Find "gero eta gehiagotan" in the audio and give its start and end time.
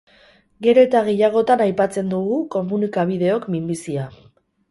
0.67-1.61